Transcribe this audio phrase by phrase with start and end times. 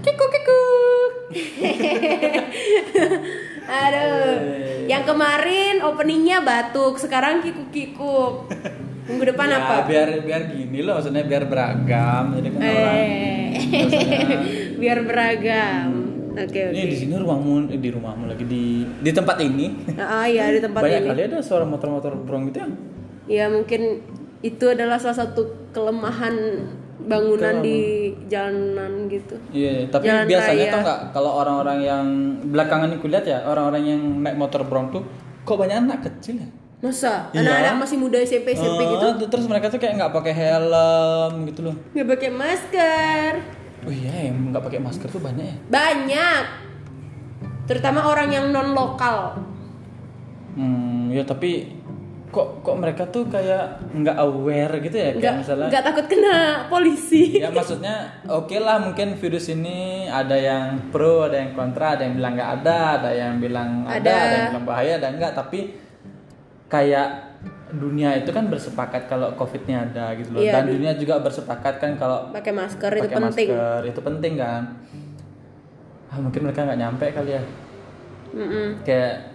[0.00, 0.60] Kiku kiku.
[3.70, 4.34] Aduh.
[4.84, 8.18] Yang kemarin openingnya batuk, sekarang kiku kiku.
[9.06, 9.74] Minggu depan Ya, apa?
[9.84, 13.48] biar biar gini loh maksudnya biar beragam jadi kan orang Eh,
[14.80, 15.88] biar beragam.
[16.30, 16.86] Oke ini oke.
[16.86, 19.66] di sini rumahmu eh, di rumahmu lagi di di tempat ini
[19.98, 21.10] Ah iya di tempat banyak ini.
[21.10, 22.68] kali ada suara motor-motor brong gitu ya
[23.26, 23.98] Ya mungkin
[24.40, 26.70] itu adalah salah satu kelemahan
[27.02, 29.34] bangunan di jalanan gitu.
[29.50, 30.70] Iya, tapi Jalan biasanya raya.
[30.70, 32.04] tau nggak kalau orang-orang yang
[32.46, 35.02] belakangan ini kulihat ya orang-orang yang naik motor brong tuh
[35.42, 36.48] kok banyak anak kecil ya?
[36.80, 37.42] Masa Iya.
[37.42, 41.60] anak-anak masih muda SMP SMP gitu Oh, terus mereka tuh kayak nggak pakai helm gitu
[41.62, 41.76] loh.
[41.90, 43.32] nggak pakai masker?
[43.80, 45.56] Oh iya, yang nggak pakai masker tuh banyak ya.
[45.66, 46.44] Banyak.
[47.66, 49.40] Terutama orang yang non lokal.
[50.50, 51.79] Hmm, ya tapi
[52.30, 57.36] kok kok mereka tuh kayak nggak aware gitu ya kayak misalnya nggak takut kena polisi.
[57.36, 62.14] ya maksudnya oke lah mungkin virus ini ada yang pro ada yang kontra ada yang
[62.14, 63.98] bilang nggak ada ada yang bilang ada.
[63.98, 64.14] Ada.
[64.14, 65.74] ada yang bilang bahaya ada enggak tapi
[66.66, 67.08] kayak
[67.72, 71.78] dunia itu kan bersepakat kalau covidnya ada gitu loh Iya, dan du- dunia juga bersepakat
[71.78, 73.48] kan kalau Pakai masker itu pakai penting.
[73.48, 74.62] masker itu penting kan
[76.08, 77.42] ah, mungkin mereka nggak nyampe kali ya
[78.30, 78.82] Mm-mm.
[78.82, 79.29] kayak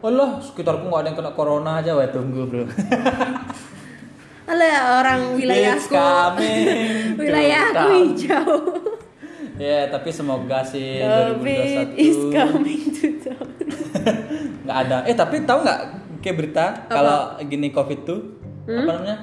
[0.00, 2.64] Allah sekitarku nggak ada yang kena corona aja wah tunggu bro
[4.44, 5.94] Alah orang wilayahku.
[7.20, 8.50] wilayahku hijau.
[9.54, 13.46] ya tapi semoga sih Covid is 2021 coming to town.
[14.64, 15.80] nggak ada eh tapi tahu nggak
[16.18, 18.20] kayak berita kalau gini covid tuh
[18.60, 18.76] Hmm?
[18.78, 19.16] apa namanya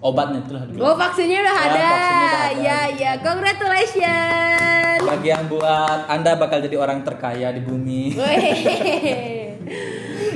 [0.00, 1.82] obatnya itu lah Oh vaksinnya udah Ya, ada.
[1.84, 2.54] vaksinnya udah ada.
[2.56, 5.02] Ya ya, congratulations.
[5.02, 8.14] bagi yang buat anda bakal jadi orang terkaya di bumi.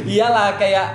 [0.05, 0.89] iyalah kayak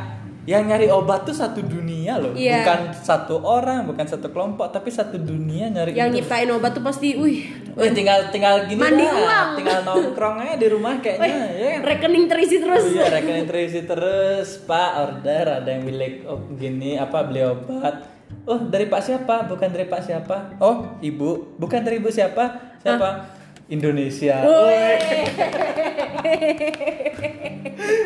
[0.43, 2.67] yang nyari obat tuh satu dunia loh Iya.
[2.67, 6.15] bukan satu orang bukan satu kelompok tapi satu dunia nyari Yang itu.
[6.19, 9.49] nyiptain obat tuh pasti, wih, Wih, tinggal tinggal gini Mandi lah, uang.
[9.55, 11.79] tinggal nongkrong aja di rumah wih, kayaknya ya kan?
[11.87, 12.83] rekening terisi terus.
[12.83, 18.11] Oh iya rekening terisi terus Pak order ada yang bilik oh, gini apa beli obat
[18.43, 19.45] Oh dari Pak siapa?
[19.45, 20.57] Bukan dari Pak siapa?
[20.57, 22.75] Oh ibu Bukan dari ibu siapa?
[22.81, 23.32] Siapa?
[23.67, 24.43] Indonesia.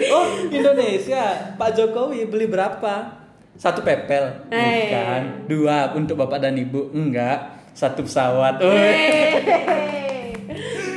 [0.07, 1.23] Oh Indonesia
[1.55, 3.25] Pak Jokowi beli berapa?
[3.57, 4.47] Satu pepel.
[4.49, 9.33] Bukan Dua untuk bapak dan ibu Enggak Satu pesawat Wih.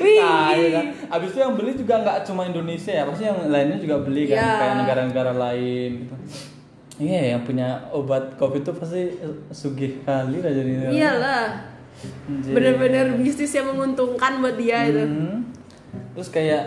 [0.01, 0.17] Wih.
[0.21, 0.85] Nah, iya kan.
[1.13, 4.41] Abis itu yang beli juga nggak cuma Indonesia ya, pasti yang lainnya juga beli kan,
[4.41, 4.57] Iya.
[4.57, 6.15] kayak negara-negara lain gitu.
[7.01, 9.13] Iya, yang punya obat covid itu pasti
[9.53, 10.71] sugih kali lah jadi.
[10.89, 11.49] Iyalah.
[12.51, 15.05] Bener-bener bisnis yang menguntungkan buat dia itu.
[15.05, 15.49] Hmm.
[16.17, 16.65] Terus kayak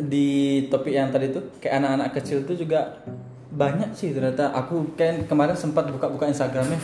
[0.00, 3.02] di topik yang tadi tuh, kayak anak-anak kecil tuh juga
[3.50, 4.54] banyak sih ternyata.
[4.54, 6.78] Aku kayak kemarin sempat buka-buka Instagramnya,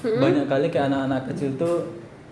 [0.00, 0.20] Hmm.
[0.20, 1.76] banyak kali kayak anak-anak kecil tuh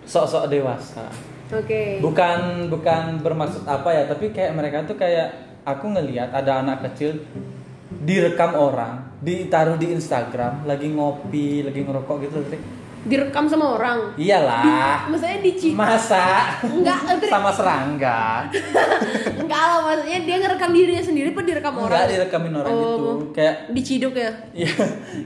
[0.05, 1.05] sok-sok dewasa.
[1.49, 1.97] Oke.
[1.97, 5.33] bukan bukan bermaksud apa ya tapi kayak mereka tuh kayak
[5.65, 7.17] aku ngelihat ada anak kecil
[8.05, 12.37] direkam orang ditaruh di Instagram lagi ngopi lagi ngerokok gitu.
[13.01, 14.11] Direkam sama orang.
[14.15, 18.43] iyalah Maksudnya dici masa Enggak, sama serangga
[19.41, 22.07] Enggak lah, maksudnya dia ngerekam dirinya sendiri apa direkam enggak orang?
[22.07, 22.83] direkamin orang Oh.
[22.85, 24.31] gitu kayak Diciduk ya?
[24.51, 24.73] Iya,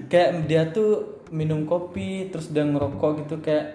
[0.06, 0.91] kayak dia tuh
[1.29, 3.73] minum kopi terus dia ngerokok gitu kayak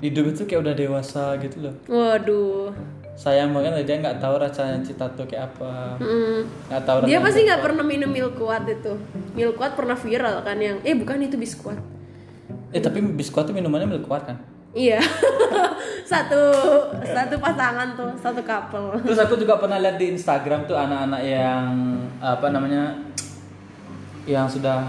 [0.00, 2.72] hidup itu kayak udah dewasa gitu loh Waduh.
[3.12, 6.40] sayang banget dia nggak tahu rasanya cita tuh kayak apa Mm.
[6.66, 8.92] nggak tahu Dia pasti nggak pernah minum milkuat itu.
[9.32, 11.76] Milkuat pernah viral kan yang eh bukan itu biskuat.
[12.72, 14.36] Eh tapi biskuit tuh minumannya milk kuat kan?
[14.72, 14.98] Iya.
[16.12, 16.40] satu
[17.04, 18.96] satu pasangan tuh, satu couple.
[19.04, 21.64] Terus aku juga pernah lihat di Instagram tuh anak-anak yang
[22.18, 22.96] apa namanya
[24.24, 24.86] yang sudah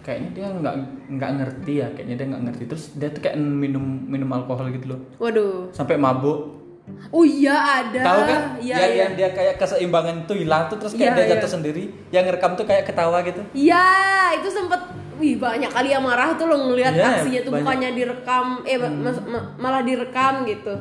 [0.00, 0.74] kayaknya dia nggak
[1.12, 4.96] nggak ngerti ya kayaknya dia nggak ngerti terus dia tuh kayak minum minum alkohol gitu
[4.96, 5.68] loh Waduh.
[5.72, 6.56] sampai mabuk
[7.14, 7.54] Oh iya
[7.86, 8.02] ada.
[8.02, 9.06] tahu kan yang, iya.
[9.06, 11.32] yang dia kayak keseimbangan tuh hilang tuh terus kayak Iya, dia iya.
[11.38, 13.86] jatuh sendiri yang ngerekam tuh kayak ketawa gitu Iya,
[14.42, 14.80] itu sempet
[15.20, 17.60] Wih banyak kali yang marah tuh lo ngelihat Iya, aksinya tuh banyak.
[17.60, 20.72] bukannya direkam, eh mas- ma- malah direkam gitu.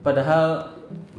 [0.00, 0.70] padahal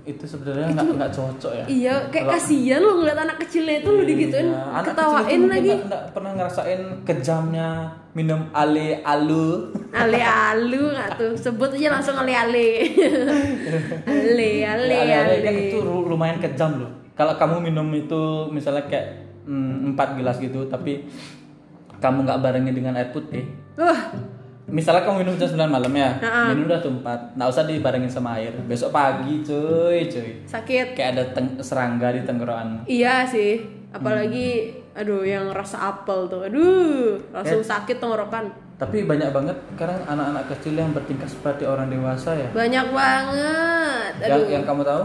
[0.01, 3.89] itu sebenarnya nggak nggak cocok ya Iya, kayak Kalau- kasihan lo ngeliat anak kecilnya itu
[3.91, 5.71] lo digituin, Iya, anak ketawain itu lagi.
[5.83, 7.69] nggak- pernah ngerasain kejamnya
[8.13, 12.67] minum ale alu Ale alu nggak tuh, sebut aja langsung ale ale.
[14.07, 15.63] ale ale Ya, ale-ale kan ale.
[15.67, 19.05] itu ru- lumayan kejam loh kalau kamu minum itu misalnya kayak
[19.43, 21.03] mm, empat gelas gitu tapi
[21.97, 24.09] kamu nggak barengin dengan air putih Wah,
[24.65, 26.49] misalnya kamu minum jam 9 malam ya Ha-ha.
[26.49, 30.93] minum udah tuh empat nggak usah dibarengin sama air besok pagi cuy cuy sakit.
[30.93, 31.23] kayak ada
[31.59, 37.67] serangga di tenggorokan Iya sih, apalagi aduh yang rasa apel tuh, aduh langsung Eh.
[37.67, 38.49] sakit tenggorokan.
[38.75, 42.49] Tapi banyak banget sekarang anak-anak kecil yang bertingkah seperti orang dewasa ya.
[42.51, 45.03] banyak banget Yang aduh yang kamu tahu?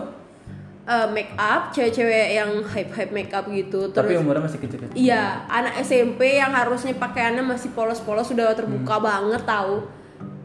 [0.82, 4.98] Eh, make up cewek-cewek yang hype hype make up gitu Tapi terus umurnya masih kecil-kecil.
[4.98, 9.06] iya anak SMP yang harusnya pakaiannya masih polos-polos sudah terbuka Hmm.
[9.06, 9.86] banget tahu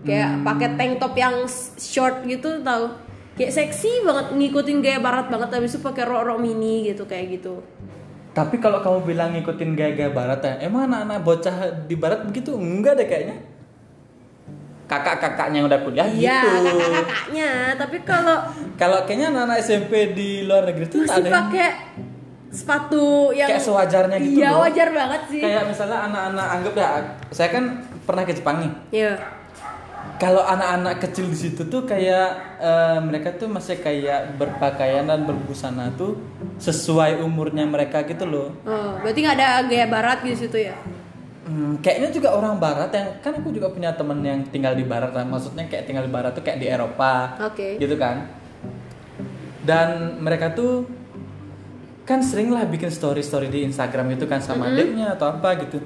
[0.03, 1.35] kayak pakai tank top yang
[1.75, 2.85] short gitu tahu
[3.33, 7.33] kayak seksi banget ngikutin gaya barat banget habis itu pakai rok rok mini gitu kayak
[7.33, 7.57] gitu
[8.29, 11.57] Tapi kalau kamu bilang ngikutin gaya-gaya barat ya, emang anak-anak bocah
[11.89, 12.53] di barat begitu?
[12.53, 13.41] Enggak deh kayaknya.
[14.87, 16.63] Kakak-kakaknya yang udah kuliah iya gitu.
[16.63, 18.37] kakak-kakaknya tapi kalau
[18.73, 21.69] Kalau kayaknya anak-anak SMP di luar negeri tuh masih ada pakai
[22.47, 23.05] sepatu
[23.35, 26.87] yang kayak sewajarnya gitu iya wajar banget sih Kayak misalnya anak-anak anggap ya,
[27.29, 27.63] saya kan
[28.01, 28.71] pernah ke Jepang nih.
[28.95, 29.13] iya
[30.17, 35.93] Kalau anak-anak kecil di situ tuh kayak eh, mereka tuh masih kayak berpakaian dan berbusana
[35.93, 36.17] tuh
[36.57, 38.49] sesuai umurnya mereka gitu loh.
[38.63, 40.73] oh, berarti nggak ada gaya barat di situ ya
[41.47, 45.15] Hmm, kayaknya juga orang barat yang kan aku juga punya temen yang tinggal di barat
[45.15, 45.23] lah.
[45.23, 47.39] Maksudnya kayak tinggal di barat tuh kayak di Eropa.
[47.39, 47.79] Oke.
[47.79, 48.27] Gitu kan.
[49.63, 50.83] Dan mereka tuh
[52.07, 55.83] kan sering lah bikin story-story di Instagram gitu kan sama adiknya atau apa gitu.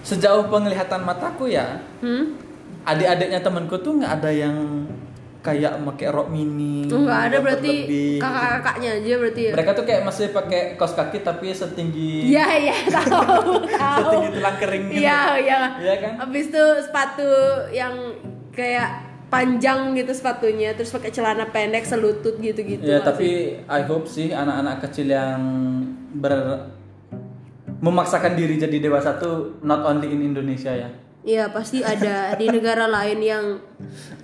[0.00, 2.36] Sejauh penglihatan mataku ya, hmm?
[2.84, 4.56] adik-adiknya temanku tuh nggak ada yang
[5.40, 6.84] kayak pakai rok mini.
[6.84, 7.72] Enggak ada berarti
[8.20, 9.52] kakak-kakaknya aja berarti ya.
[9.56, 14.00] Mereka tuh kayak masih pakai kaos kaki tapi setinggi Iya iya tahu tahu.
[14.04, 15.00] setinggi tulang kering gitu.
[15.00, 15.60] Iya iya.
[15.80, 16.12] Iya kan?
[16.20, 17.30] Habis itu sepatu
[17.72, 17.94] yang
[18.52, 18.88] kayak
[19.30, 22.84] panjang gitu sepatunya terus pakai celana pendek selutut gitu-gitu.
[22.84, 25.40] Ya tapi I hope sih anak-anak kecil yang
[26.18, 26.66] ber
[27.80, 30.90] memaksakan diri jadi dewasa tuh not only in Indonesia ya.
[31.20, 33.44] Iya pasti ada di negara lain yang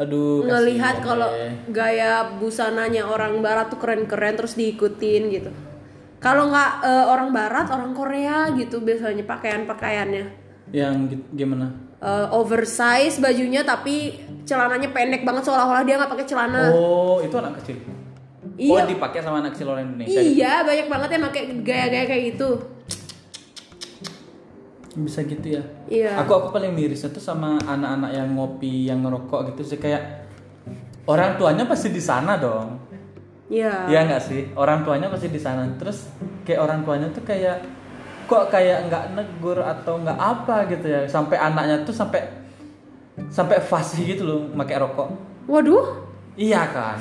[0.01, 0.49] Aduh.
[0.49, 1.29] ngelihat kalau
[1.69, 5.51] gaya busananya orang barat tuh keren-keren terus diikutin gitu.
[6.17, 10.49] Kalau nggak eh, orang barat, orang Korea gitu biasanya pakaian-pakaiannya.
[10.75, 11.71] yang gi- gimana?
[12.01, 16.73] Eh, oversize bajunya tapi celananya pendek banget seolah-olah dia nggak pakai celana.
[16.73, 17.77] Oh, itu anak kecil.
[18.57, 18.73] Iya.
[18.73, 20.17] Oh, dipakai sama anak kecil orang Indonesia.
[20.17, 20.41] gitu?
[20.41, 22.51] Iya, banyak banget yang pakai gaya-gaya kayak gitu.
[24.97, 25.63] Bisa gitu ya.
[25.93, 26.25] Iya.
[26.25, 30.25] Aku aku paling mirisnya tuh sama anak-anak yang ngopi, yang ngerokok gitu sih kayak
[31.05, 32.81] orang tuanya pasti di sana dong.
[33.53, 33.93] Iya.
[33.93, 34.41] Iya nggak sih?
[34.57, 35.69] Orang tuanya pasti di sana.
[35.77, 36.09] Terus
[36.49, 37.61] kayak orang tuanya tuh kayak
[38.27, 41.05] kok kayak nggak negur atau nggak apa gitu ya.
[41.05, 42.25] Sampai anaknya tuh sampai
[43.29, 45.09] sampai fasih gitu loh pakai rokok.
[45.45, 46.09] Waduh.
[46.41, 46.99] Iya kan.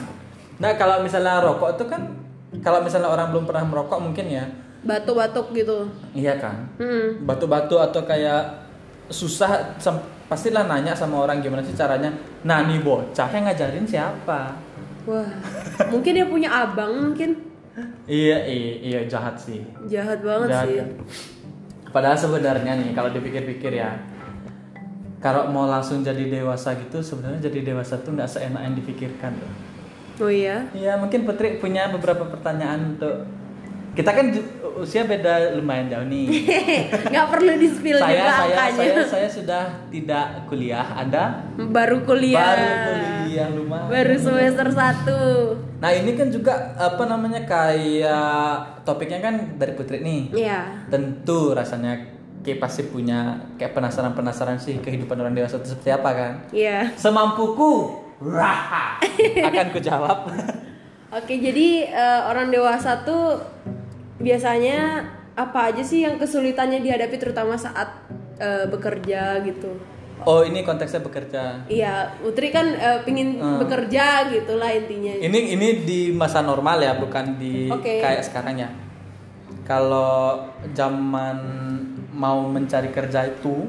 [0.59, 2.11] Nah kalau misalnya rokok itu kan
[2.59, 4.45] kalau misalnya orang belum pernah merokok mungkin ya.
[4.85, 5.89] Batuk-batuk gitu.
[6.13, 6.69] Iya kan.
[6.77, 7.25] Hmm.
[7.25, 8.65] Batu-batu atau kayak
[9.09, 9.77] susah
[10.25, 12.09] pastilah nanya sama orang gimana sih caranya.
[12.45, 14.53] Nah nih bocah yang ngajarin siapa?
[15.05, 15.29] Wah.
[15.93, 17.37] mungkin dia punya abang mungkin.
[18.07, 19.61] Iya iya iya jahat sih.
[19.89, 20.77] Jahat banget Jahat sih.
[20.81, 20.89] kan?
[21.93, 23.95] Padahal sebenarnya nih kalau dipikir-pikir ya,
[25.23, 29.51] kalau mau langsung jadi dewasa gitu sebenarnya jadi dewasa tuh nggak seenak yang dipikirkan tuh.
[30.25, 30.65] Oh iya.
[30.71, 33.27] Iya mungkin Putri punya beberapa pertanyaan untuk
[33.95, 34.25] kita kan
[34.75, 36.27] usia beda lumayan jauh nih.
[37.11, 38.75] Nggak perlu di spill saya juga saya angkanya.
[38.75, 40.83] saya saya sudah tidak kuliah.
[40.93, 41.23] Anda
[41.55, 42.43] Baru kuliah.
[42.45, 43.87] baru kuliah lumayan.
[43.87, 45.79] Baru semester 1.
[45.79, 50.21] Nah ini kan juga apa namanya kayak topiknya kan dari Putri nih.
[50.35, 50.59] Iya.
[50.87, 51.95] tentu rasanya
[52.39, 56.93] kayak pasti punya kayak penasaran-penasaran sih kehidupan orang dewasa itu seperti apa kan Iya.
[56.93, 57.89] semampuku
[58.21, 59.01] raha
[59.49, 60.29] akan ku jawab
[61.07, 63.39] Oke, jadi eh, orang dewasa tuh
[64.17, 65.03] biasanya
[65.33, 67.91] apa aja sih yang kesulitannya dihadapi terutama saat
[68.35, 69.75] eh, bekerja gitu?
[70.17, 73.59] oh ini konteksnya bekerja Iya, Utri kan eh, pingin Hmm.
[73.59, 75.11] bekerja gitulah intinya.
[75.13, 77.99] ini ini di masa normal ya bukan di Oke.
[77.99, 78.69] kayak sekarang ya
[79.63, 81.37] kalau zaman
[82.09, 83.67] mau mencari kerja itu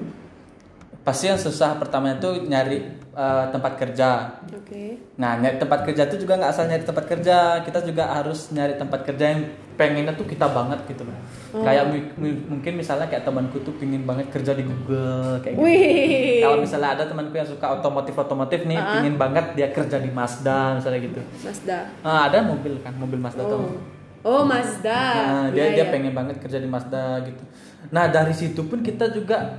[1.02, 2.78] pasti yang susah pertamanya itu nyari
[3.16, 4.08] eh, tempat kerja
[4.52, 5.00] Oke.
[5.16, 8.76] Nah, nyari tempat kerja itu juga nggak asal nyari tempat kerja, kita juga harus nyari
[8.76, 9.40] tempat kerja yang
[9.72, 11.16] pengennya tuh kita banget gitu loh.
[11.56, 15.64] Kayak mi- mi- mungkin misalnya kayak temanku tuh pingin banget kerja di Google kayak gitu.
[15.64, 16.40] Wih.
[16.40, 21.00] Kalau misalnya ada temanku yang suka otomotif-otomotif nih, pingin banget dia kerja di Mazda misalnya
[21.02, 21.20] gitu.
[21.40, 21.78] Mazda.
[22.00, 23.60] Nah, ada mobil kan, mobil Mazda tuh.
[23.60, 23.80] Oh.
[24.26, 25.00] Oh, Mazda.
[25.14, 25.92] Nah, dia Iya, dia iya.
[25.94, 27.42] pengen banget kerja di Mazda gitu.
[27.88, 29.54] Nah, dari situ pun kita juga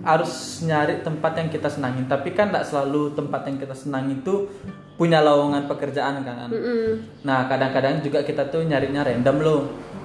[0.00, 2.08] harus nyari tempat yang kita senangin.
[2.08, 4.48] Tapi kan tidak selalu tempat yang kita senangi itu
[4.96, 6.48] punya lowongan pekerjaan kan.
[6.48, 7.20] Mm-mm.
[7.26, 9.62] Nah, kadang-kadang juga kita tuh nyarinya random loh.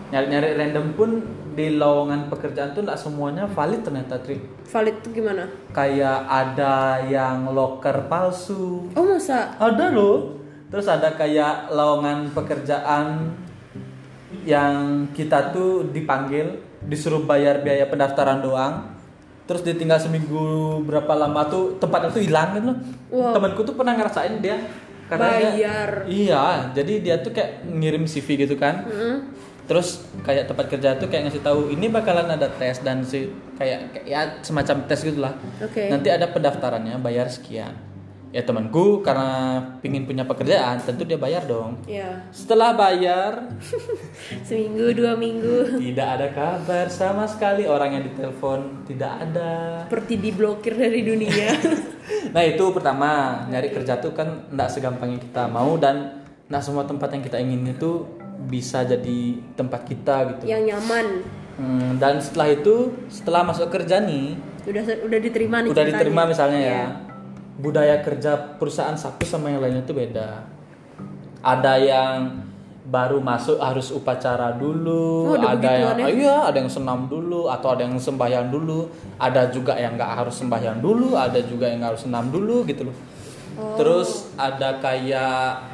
[0.08, 1.10] Nyari-nyari random pun
[1.52, 4.38] di lowongan pekerjaan tuh tidak semuanya valid ternyata, Tri.
[4.68, 5.44] Valid tuh gimana?
[5.74, 9.58] Kayak ada yang loker palsu, Oh, masa?
[9.58, 10.38] ada loh.
[10.68, 13.32] Terus ada kayak lowongan pekerjaan
[14.44, 18.97] yang kita tuh dipanggil disuruh bayar biaya pendaftaran doang.
[19.48, 20.44] Terus ditinggal seminggu
[20.82, 22.78] berapa lama tuh tempatnya tuh hilang gitu loh
[23.08, 23.32] Wow.
[23.32, 24.60] temanku tuh pernah ngerasain dia
[25.08, 25.92] karena dia- Bayar.
[26.06, 29.32] iya jadi dia tuh kayak ngirim CV gitu kan Mm-mm.
[29.64, 33.96] terus kayak tempat kerja tuh kayak ngasih tahu ini bakalan ada tes dan si kayak,
[33.96, 35.88] kayak ya semacam tes gitulah Oke.
[35.88, 37.72] nanti ada pendaftarannya bayar sekian
[38.30, 39.30] ya temanku karena
[39.80, 43.48] pingin punya pekerjaan tentu dia bayar dong Ya, setelah bayar
[44.48, 50.74] seminggu dua minggu tidak ada kabar sama sekali orang yang ditelepon tidak ada seperti diblokir
[50.74, 51.50] dari dunia.
[52.36, 53.10] nah itu pertama
[53.48, 57.38] nyari kerja tuh kan nggak segampang yang kita mau dan nggak semua tempat yang kita
[57.38, 58.04] ingin itu
[58.46, 59.20] bisa jadi
[59.54, 61.24] tempat kita gitu yang nyaman.
[61.56, 62.76] Hmm, dan setelah itu
[63.08, 65.98] setelah masuk kerja nih Udah udah diterima nih udah ceritanya.
[65.98, 66.86] diterima misalnya ya Iya.
[67.58, 70.46] Budaya kerja perusahaan satu sama yang lainnya tuh beda.
[71.42, 72.48] Ada yang
[72.88, 76.08] baru masuk harus upacara dulu Oh, ada ada yang ya?
[76.08, 78.88] iya ada yang senam dulu atau ada yang sembahyang dulu.
[79.20, 82.98] Ada juga yang nggak harus sembahyang dulu ada juga yang harus senam dulu gitu loh.
[83.58, 83.74] Oh.
[83.74, 85.66] terus ada kayak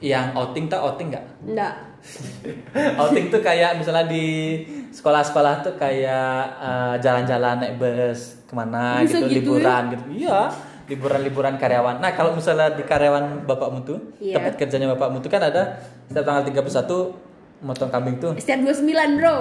[0.00, 1.26] yang outing tak outing nggak?
[1.44, 1.74] Enggak.
[3.00, 9.20] outing tuh kayak misalnya di sekolah-sekolah tuh kayak eh, jalan-jalan naik bus ke mana Bisa
[9.20, 10.04] gitu, gitu liburan gitu.
[10.26, 10.48] Iya
[10.86, 14.36] liburan-liburan karyawan nah kalau misalnya di karyawan bapakmu tuh Iya.
[14.36, 17.16] tempat kerjanya bapakmu tuh kan ada setiap tanggal 31
[17.60, 19.36] motong kambing tuh Setiap 29, Bro.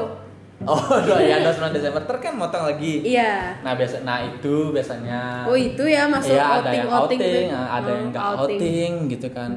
[0.64, 3.60] oh doa ya 29 Desember ter kan motong lagi Iya.
[3.60, 7.52] nah biasa nah itu biasanya Oh, itu ya masuk ada outing yang outing, outing, tuh.
[7.52, 8.92] nah, ada yang Hmm, nggak outing.
[9.10, 9.52] gitu kan.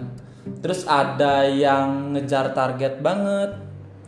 [0.57, 3.51] Terus ada yang ngejar target banget,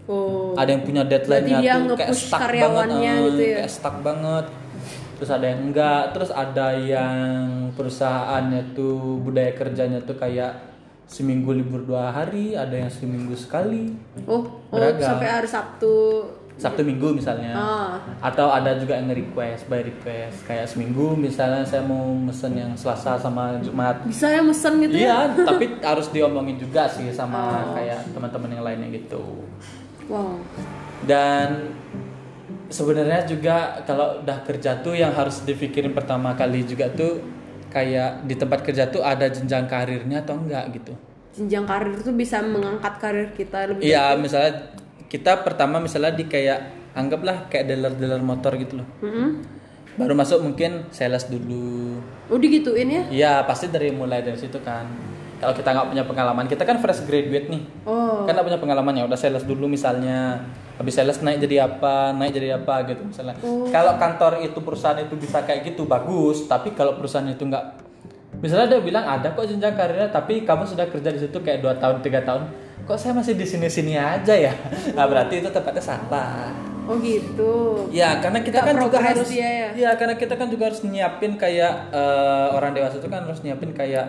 [0.06, 0.54] Oh.
[0.54, 3.56] ada yang punya deadline-nya tuh kayak stuck banget, eh, gitu ya?
[3.58, 4.44] kayak stuck banget.
[5.18, 7.42] Terus ada yang enggak, terus ada yang
[7.74, 10.54] perusahaannya tuh budaya kerjanya tuh kayak
[11.04, 15.16] seminggu libur dua hari, ada yang seminggu sekali, Oh, oh Beragam.
[15.16, 15.94] sampai hari Sabtu.
[16.54, 17.54] Sabtu minggu misalnya.
[17.54, 17.94] Ah.
[18.20, 23.14] Atau ada juga yang nge-request by request kayak seminggu misalnya saya mau mesen yang Selasa
[23.14, 25.30] sama Jumat Bisa ya mesen gitu ya?
[25.30, 27.74] Iya, tapi harus diomongin juga sih sama Oh.
[27.74, 29.22] kayak teman-teman yang lainnya gitu.
[30.10, 30.34] Wow.
[31.06, 31.78] Dan
[32.68, 37.20] sebenarnya juga kalau udah kerja tuh yang harus dipikirin pertama kali juga tuh
[37.68, 40.92] kayak di tempat kerja tuh ada jenjang karirnya atau enggak gitu.
[41.36, 44.72] Jenjang karir tuh bisa mengangkat karir kita lebih Iya, misalnya
[45.08, 48.88] kita pertama misalnya di kayak anggaplah kayak dealer-dealer motor gitu loh.
[49.04, 49.44] Mm-mm.
[49.98, 51.98] Baru masuk mungkin sales dulu.
[52.30, 53.02] Oh digituin ya?
[53.10, 54.86] Iya, pasti dari mulai dari situ kan.
[55.38, 57.62] Kalau kita nggak punya pengalaman, kita kan fresh graduate nih.
[57.86, 58.26] Oh.
[58.26, 60.36] kan nggak punya pengalaman ya udah sales dulu misalnya
[60.76, 63.64] habis sales naik jadi apa naik jadi apa gitu misalnya Oh.
[63.68, 67.64] kalau kantor itu perusahaan itu bisa kayak gitu bagus tapi kalau perusahaan itu nggak
[68.38, 71.74] misalnya dia bilang ada kok jenjang karirnya tapi kamu sudah kerja di situ kayak dua
[71.74, 72.46] tahun tiga tahun
[72.84, 74.52] kok saya masih di sini sini aja ya
[74.96, 76.52] nah berarti itu tempatnya salah
[76.88, 77.84] Oh gitu.
[77.92, 79.68] Ya, karena kita Nggak kan juga harus dia ya?
[79.76, 83.76] Iya, karena kita kan juga harus nyiapin kayak eh, orang dewasa itu kan harus nyiapin
[83.76, 84.08] kayak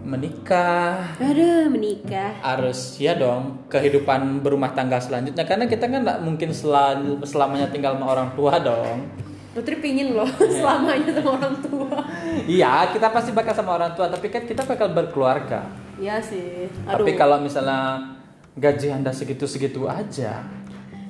[0.00, 2.38] menikah, Ada menikah.
[2.40, 7.94] harus ya dong kehidupan berumah tangga selanjutnya karena kita kan nggak mungkin sel- selamanya tinggal
[7.94, 9.04] sama orang tua dong
[9.50, 11.98] Putri pingin loh selamanya sama orang tua.
[12.46, 16.70] iya kita pasti bakal sama orang tua tapi kan kita bakal berkeluarga Iya sih.
[16.84, 17.02] Aduh.
[17.02, 18.14] tapi kalau misalnya
[18.54, 20.46] gaji anda segitu segitu aja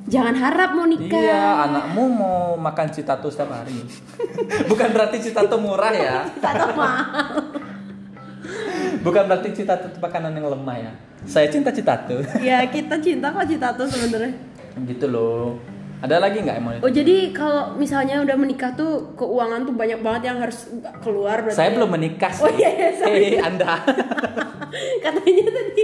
[0.08, 1.12] Jangan harap mau nikah.
[1.12, 3.76] iya anakmu mau makan citato setiap hari
[4.70, 7.28] bukan berarti citato murah ya tahu mahal.
[9.02, 10.92] bukan berarti citato itu makanan yang lemah ya.
[11.26, 12.22] Saya cinta citato.
[12.38, 14.32] Ya kita cinta kok cinta tuh sebenarnya.
[14.86, 15.58] gitu loh
[15.98, 20.30] ada lagi nggak mau Oh jadi kalau misalnya udah menikah tuh keuangan tuh banyak banget
[20.30, 20.70] yang harus
[21.02, 21.58] keluar berarti.
[21.58, 21.74] saya ya?
[21.74, 22.44] belum menikah sih.
[22.46, 23.26] Oh iya, iya, sorry.
[23.34, 23.72] Hei, anda
[25.04, 25.82] Katanya tadi.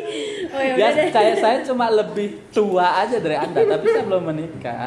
[0.54, 1.10] Oh ya ya udah deh.
[1.10, 4.86] saya saya cuma lebih tua aja dari anda tapi saya belum menikah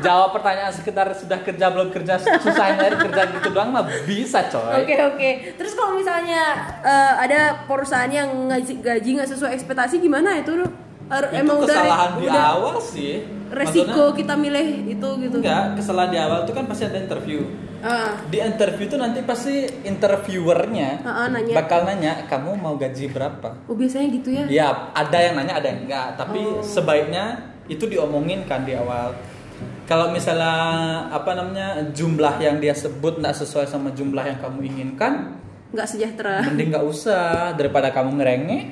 [0.00, 4.80] jawab pertanyaan sekitar sudah kerja belum kerja susah nyari kerja gitu doang mah bisa coy
[4.80, 5.30] Oke oke.
[5.60, 10.56] Terus kalau misalnya eh, ada perusahaan yang gaji nggak sesuai ekspektasi gimana itu?
[10.56, 10.83] Ru?
[11.04, 13.14] Har- itu kesalahan di udah awal sih
[13.46, 15.36] resiko kita milih itu gitu.
[15.38, 17.44] enggak kesalahan di awal itu kan pasti ada interview
[17.84, 21.52] Ah, di interview itu nanti pasti interviewernya ah, ah, nanya.
[21.52, 24.44] bakal nanya kamu mau gaji berapa Oh biasanya gitu ya?
[24.46, 26.16] Ya, ada yang nanya, ada yang enggak.
[26.16, 26.64] Tapi Oh.
[26.64, 29.12] sebaiknya itu diomongin kan di awal.
[29.84, 30.56] Kalau misalnya
[31.08, 35.36] apa namanya jumlah yang dia sebut nggak sesuai sama jumlah yang kamu inginkan,
[35.70, 36.40] Nggak sejahtera.
[36.42, 38.62] mending nggak usah daripada kamu ngerengek,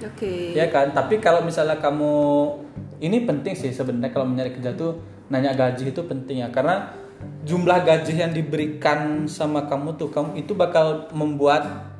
[0.00, 0.56] Oke.
[0.56, 0.92] ya kan.
[0.96, 2.12] Tapi kalau misalnya kamu
[3.00, 6.90] ini penting sih sebenarnya kalau mencari kerja tuh nanya gaji itu penting ya karena
[7.44, 11.92] jumlah gaji yang diberikan sama kamu tuh kamu itu bakal membuat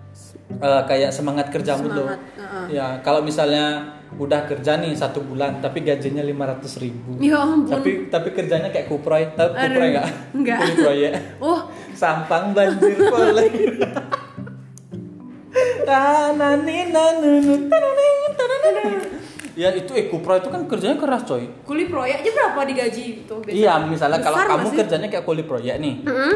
[0.61, 1.89] eh, kayak semangat kerjamu.
[1.89, 2.65] Semangat, heeh.
[2.81, 7.15] Ya, kalau misalnya udah kerja nih satu bulan tapi gajinya 500 ribu.
[7.23, 7.71] Ya ampun.
[7.71, 10.09] Tapi tapi kerjanya kayak kuproy, tahu Aduh, kuproy nggak?
[10.35, 11.13] Kuli proyek.
[11.39, 11.61] Oh,
[11.95, 13.53] Sampang banjir kolek.
[19.53, 21.45] Ya itu eh kupro itu kan kerjanya keras coy.
[21.63, 23.35] kuli proyek aja berapa digaji itu?
[23.37, 23.53] biasanya?
[23.53, 24.79] Iya, misalnya kalau Besar kamu nggak sih?
[24.81, 26.33] kerjanya kayak kuli proyek nih, Mm-mm.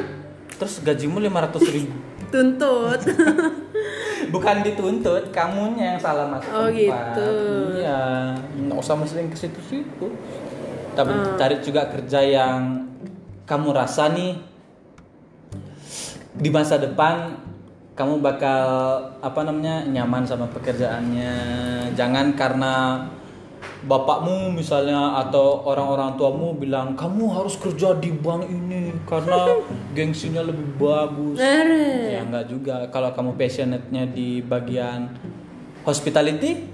[0.53, 1.95] terus gajimu 500 ribu.
[2.29, 3.01] Tuntut.
[4.35, 6.75] Bukan dituntut, kamunya yang salah masuk Oh, tempat.
[7.15, 7.31] gitu.
[7.79, 8.01] Iya,
[8.59, 10.07] nggak usah mesti ke situ-situ.
[10.93, 11.35] Tapi Hmm.
[11.35, 12.87] cari juga kerja yang
[13.45, 14.37] kamu rasa nih
[16.35, 17.39] di masa depan
[17.95, 18.67] kamu bakal
[19.23, 21.35] apa namanya nyaman sama pekerjaannya.
[21.95, 23.07] Jangan karena
[23.87, 29.63] bapakmu misalnya atau orang-orang tuamu bilang kamu harus kerja di bank ini karena
[29.97, 31.39] gengsinya lebih bagus.
[32.19, 32.91] Ya enggak juga.
[32.91, 35.15] Kalau kamu passionate-nya di bagian
[35.87, 36.67] hospitality,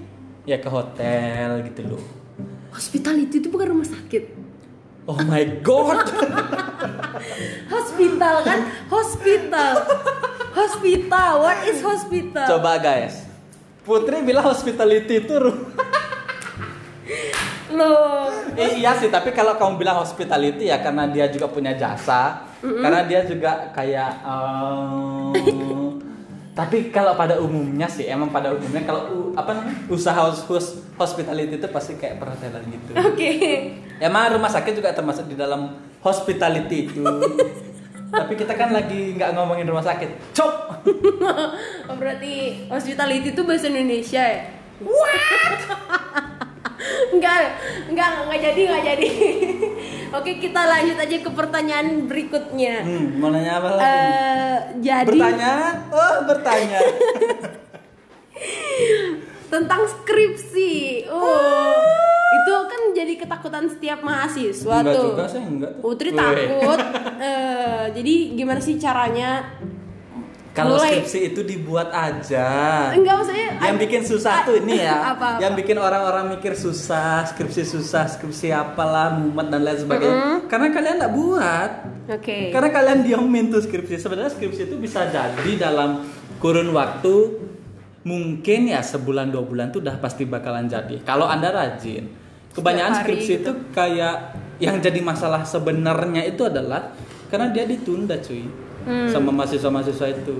[0.49, 2.03] ya ke hotel gitu loh.
[2.73, 4.50] Hospitality itu bukan rumah sakit.
[5.09, 6.05] Oh my god.
[7.73, 8.59] Hospital kan?
[8.85, 9.73] Hospital.
[10.53, 11.31] Hospital.
[11.41, 12.45] What is hospital?
[12.57, 13.25] Coba guys.
[13.81, 15.35] Putri bilang hospitality itu
[17.71, 18.29] Loh.
[18.53, 23.01] Eh, iya sih, tapi kalau kamu bilang hospitality ya karena dia juga punya jasa, karena
[23.07, 25.79] dia juga kayak eh,
[26.51, 31.55] tapi kalau pada umumnya sih emang pada umumnya kalau apa namanya usaha hos- hos- hospitality
[31.55, 32.91] itu pasti kayak perhotelan gitu.
[32.91, 33.31] Oke.
[33.97, 37.03] Emang rumah sakit juga termasuk di dalam hospitality itu.
[38.11, 40.35] Tapi kita kan lagi nggak ngomongin rumah sakit.
[40.35, 40.55] Cok.
[41.91, 44.41] Oh, berarti hospitality itu bahasa Indonesia ya?
[44.81, 45.59] What?
[47.13, 47.37] enggak,
[47.87, 49.09] enggak, enggak jadi, enggak jadi.
[50.11, 52.83] Oke, kita lanjut aja ke pertanyaan berikutnya.
[52.83, 53.87] Hmm, mau nanya apa lagi?
[53.87, 55.53] Eh, jadi bertanya?
[55.87, 56.79] Oh, bertanya.
[59.51, 61.07] tentang skripsi.
[61.11, 61.75] Oh,
[62.31, 65.05] itu kan jadi ketakutan setiap mahasiswa enggak tuh.
[65.11, 65.81] juga sih, enggak tuh.
[65.83, 66.79] Putri takut.
[67.21, 69.47] Eh, jadi gimana sih caranya?
[70.51, 72.47] Kalau skripsi itu dibuat aja.
[72.91, 74.99] Enggak maksudnya Yang bikin susah tuh ini ya.
[75.15, 75.39] Apa, apa?
[75.39, 80.43] Yang bikin orang-orang mikir susah, skripsi susah, skripsi apalah, mumet dan lain sebagainya.
[80.51, 81.71] Karena kalian nggak buat.
[82.11, 82.51] Oke.
[82.51, 83.95] Karena kalian diamin tuh skripsi.
[83.95, 86.03] Sebenarnya skripsi itu bisa jadi dalam
[86.43, 87.15] kurun waktu
[88.03, 90.99] mungkin ya sebulan dua bulan tuh udah pasti bakalan jadi.
[91.07, 92.11] Kalau anda rajin.
[92.51, 93.43] Kebanyakan hari skripsi gitu.
[93.47, 96.91] itu kayak yang jadi masalah sebenarnya itu adalah
[97.31, 98.43] karena dia ditunda cuy
[98.83, 99.09] Hmm.
[99.09, 100.35] sama mahasiswa-mahasiswa itu.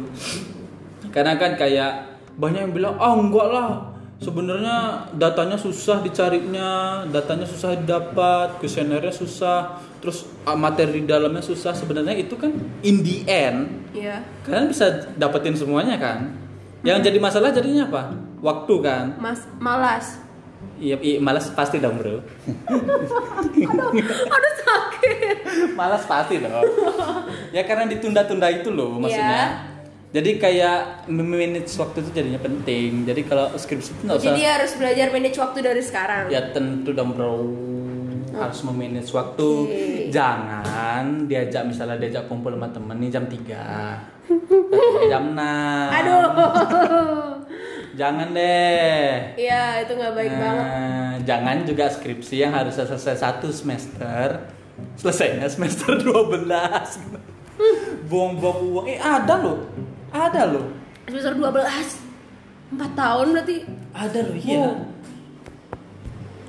[1.11, 3.69] Karena kan kayak banyak yang bilang ah enggak lah
[4.21, 11.73] sebenarnya datanya susah dicarinya, datanya susah didapat, kuesionernya susah, terus ah, materi di dalamnya susah.
[11.73, 12.53] Sebenarnya itu kan
[12.85, 14.23] in the end Iya.
[14.47, 16.31] kalian bisa dapetin semuanya kan.
[16.81, 18.03] Yang jadi masalah jadinya apa?
[18.41, 19.05] Waktu kan.
[19.19, 20.17] Mas malas.
[20.81, 22.17] Iya, iya malas pasti dong bro.
[24.33, 25.35] Aduh sakit.
[25.77, 26.65] malas pasti dong.
[27.55, 29.45] ya karena ditunda-tunda itu loh maksudnya.
[29.45, 29.69] Iya.
[30.11, 33.07] Jadi kayak manage waktu itu jadinya penting.
[33.07, 34.27] Jadi kalau skripsi itu nggak usah.
[34.33, 36.27] Jadi harus belajar manage waktu dari sekarang.
[36.33, 37.47] Ya tentu dong bro
[38.35, 39.49] harus memanage waktu.
[39.69, 40.09] Oke.
[40.09, 46.23] Jangan diajak misalnya diajak kumpul sama temen nih jam 3 Tapi jam 6 Aduh.
[47.91, 49.35] Jangan deh.
[49.35, 50.65] Iya, itu nggak baik Nah, banget.
[51.27, 54.47] Jangan juga skripsi yang harus selesai satu semester,
[54.95, 56.47] selesainya semester 12.
[58.07, 58.85] Buang-buang uang.
[58.87, 59.59] Eh ada loh.
[60.09, 60.65] Ada loh.
[61.05, 62.79] Semester 12.
[62.79, 63.57] 4 tahun berarti.
[63.91, 64.67] Ada loh, iya.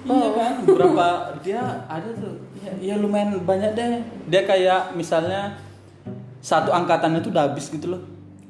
[0.02, 0.18] Oh.
[0.18, 1.06] Iya kan, berapa
[1.42, 2.34] dia ada tuh.
[2.58, 4.02] Ya, ya lumayan banyak deh.
[4.26, 5.58] Dia kayak misalnya
[6.38, 8.02] satu angkatannya tuh udah habis gitu loh.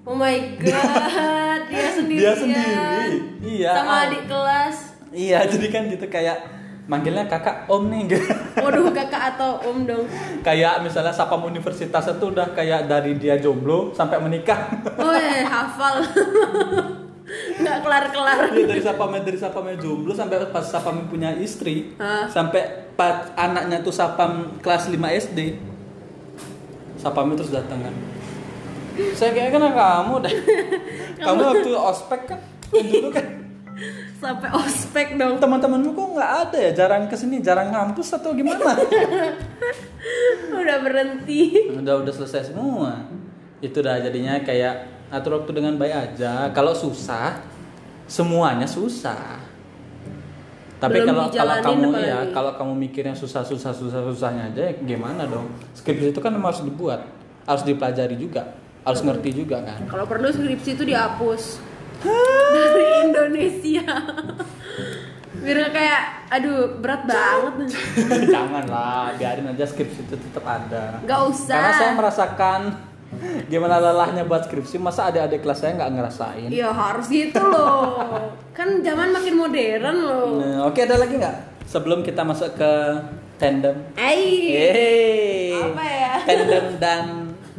[0.02, 2.18] Oh my god, dia sendiri.
[2.18, 3.14] Dia sendiri.
[3.38, 3.70] Iya.
[3.70, 4.76] Sama adik kelas.
[5.12, 6.42] Iya, jadi kan gitu kayak
[6.82, 8.10] manggilnya kakak om nih
[8.64, 10.02] Waduh, kakak atau om dong.
[10.42, 14.66] kayak misalnya sapam universitas itu udah kayak dari dia jomblo sampai menikah
[14.98, 16.02] Oh, ya, hafal.
[17.62, 18.50] Nggak kelar-kelar.
[18.50, 21.94] Iya, dari sapamnya dari sapamnya jomblo sampai pas sapam punya istri
[22.26, 24.98] sampai pas anaknya tuh sapam kelas 5
[25.30, 25.38] SD
[26.98, 27.94] sapam terus datang kan
[29.16, 30.34] saya kayak kenal kamu deh
[31.24, 32.40] kamu waktu ospek kan?
[32.72, 33.26] Dulu kan?
[34.20, 35.40] Sampai ospek dong.
[35.42, 36.70] teman-temanmu kok nggak ada ya?
[36.76, 38.76] Jarang ke sini jarang ngampus atau gimana?
[40.62, 41.72] Udah berhenti.
[41.74, 43.06] udah udah selesai semua.
[43.58, 46.50] Itu dah jadinya kayak atur waktu dengan baik aja.
[46.54, 47.40] Kalau susah
[48.06, 49.42] semuanya susah.
[50.82, 54.72] Tapi Belum kalau kalau kamu ya kalau kamu mikirnya susah susah susah susahnya aja ya
[54.82, 55.50] gimana dong?
[55.78, 57.06] Skripsi itu kan harus dibuat
[57.46, 61.62] harus dipelajari juga harus ngerti juga kan Kalau perlu skripsi itu dihapus.
[62.50, 63.86] dari Indonesia
[65.34, 67.74] biar kayak aduh berat banget
[68.34, 70.98] Jangan lah, biarin aja skripsi itu tetap ada.
[71.00, 72.60] nggak usah Karena saya merasakan
[73.46, 76.48] gimana lelahnya buat skripsi, masa adik-adik kelas saya nggak ngerasain?
[76.48, 78.00] ya harus gitu loh
[78.50, 81.36] kan zaman makin modern loh Nah, oke ada lagi nggak?
[81.64, 82.72] Sebelum kita masuk ke
[83.36, 83.78] tandem.
[83.96, 85.54] Yeay.
[85.56, 86.14] Apa ya?
[86.22, 87.04] Tandem dan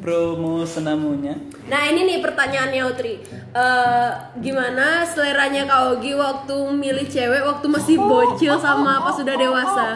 [0.04, 1.40] promo senamunya.
[1.72, 3.16] Nah ini nih pertanyaannya Utri
[3.54, 4.12] Eh,
[4.42, 9.94] Gimana seleranya Kak Ogi waktu milih cewek waktu masih bocil sama pas sudah dewasa?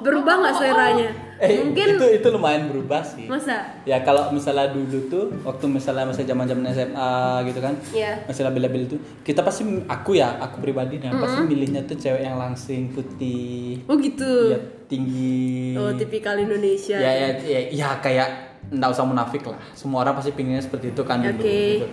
[0.00, 1.10] Berubah nggak seleranya?
[1.42, 3.26] Eh, Mungkin itu itu lumayan berubah sih.
[3.26, 3.82] Masa?
[3.82, 7.74] Ya kalau misalnya dulu tuh waktu misalnya masih zaman-zaman SMA gitu kan.
[7.90, 8.22] Iya.
[8.30, 12.38] Masih labil-labil itu, kita pasti aku ya, aku pribadi nih pasti milihnya tuh cewek yang
[12.38, 15.74] langsing, putih, Oh gitu ya tinggi.
[15.74, 19.60] Oh tipikal Indonesia ya, ya, ya, ya kayak nggak usah munafik lah.
[19.76, 21.36] Semua orang pasti pinginnya seperti itu kan dulu.
[21.36, 21.52] Oke.
[21.52, 21.86] gitu.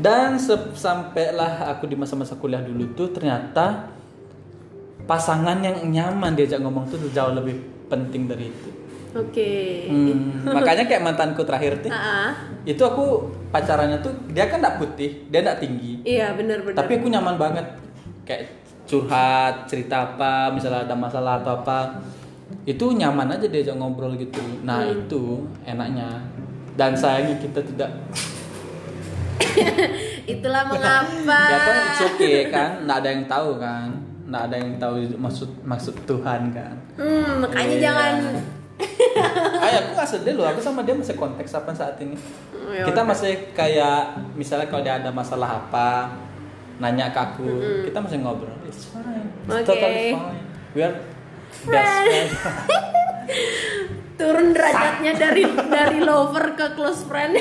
[0.00, 0.40] Dan
[0.76, 3.92] sampailah aku di masa-masa kuliah dulu tuh ternyata
[5.04, 7.58] pasangan yang nyaman diajak ngomong tuh jauh lebih
[7.90, 8.70] penting dari itu.
[9.10, 11.90] Oke Hmm, makanya kayak mantanku terakhir tuh,
[12.62, 17.10] itu aku pacarannya tuh dia kan nggak putih, dia nggak tinggi, Iya benar-benar tapi aku
[17.10, 17.66] nyaman banget
[18.22, 18.54] kayak
[18.86, 21.98] curhat cerita apa, misalnya ada masalah atau apa,
[22.64, 24.40] itu nyaman aja diajak ngobrol gitu.
[24.62, 26.20] Nah itu enaknya.
[26.76, 27.90] Dan sayangnya kita tidak,
[30.32, 33.88] Itulah mengapa ya kan it's okay kan, nggak ada yang tahu kan,
[34.24, 36.74] nggak ada yang tahu maksud maksud Tuhan kan.
[36.94, 37.82] Hmm, makanya Iya.
[37.82, 38.14] jangan
[39.60, 42.16] Ay, aku gak sedih loh, aku sama dia masih konteks apa saat ini.
[42.56, 46.16] Oh, ya kita masih kayak misalnya kalau dia ada masalah apa,
[46.80, 48.56] nanya ke aku, kita masih ngobrol.
[48.64, 49.68] It's fine, it's Oke.
[49.68, 50.40] totally fine.
[50.72, 50.96] We are
[51.66, 52.32] best friends.
[54.20, 57.40] turun derajatnya dari dari lover ke close friend.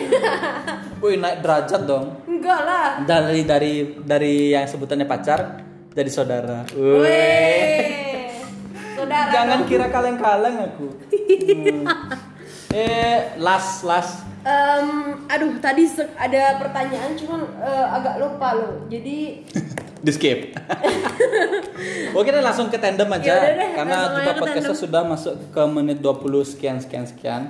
[1.04, 2.24] Wih naik derajat dong.
[2.24, 2.88] Enggak lah.
[3.04, 5.60] Dari dari dari yang sebutannya pacar
[5.92, 6.64] jadi saudara.
[6.72, 8.32] Wih.
[8.96, 9.32] Saudara.
[9.32, 9.68] Jangan dong.
[9.68, 10.88] kira kaleng-kaleng aku.
[11.50, 11.86] Hmm.
[12.70, 14.22] Eh, last last.
[14.46, 18.86] Em, aduh tadi ada pertanyaan cuman eh, agak lupa loh.
[18.86, 19.42] Jadi
[20.00, 20.40] di skip.
[22.18, 26.02] Oke deh langsung ke tandem aja Yaudah deh, karena ke podcastnya sudah masuk ke menit
[26.02, 27.42] 20 sekian sekian sekian.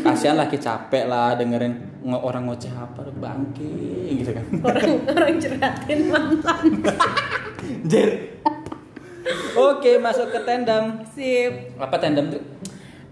[0.00, 1.74] Kasihan lagi capek lah dengerin
[2.06, 3.66] nge- orang ngoceh apa bangke
[4.14, 4.44] gitu kan.
[4.68, 5.36] orang orang
[6.08, 6.64] mantan.
[7.90, 8.10] Jer.
[9.58, 11.02] Oke masuk ke tandem.
[11.12, 11.74] Sip.
[11.80, 12.42] Apa tandem tuh?